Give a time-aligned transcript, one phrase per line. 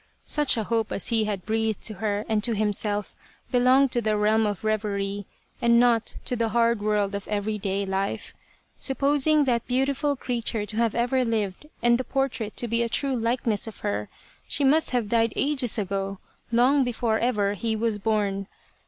[0.25, 3.13] Such a hope as he had breathed to her and to himself
[3.51, 5.27] belonged to the realm of reverie,
[5.61, 8.33] and not to the hard world of everyday life.
[8.79, 12.89] Sup posing that beautiful creature to have ever lived and the portrait to be a
[12.89, 14.09] true likeness of her,
[14.47, 16.17] she must have died ages ago,
[16.51, 18.47] long before ever he was born.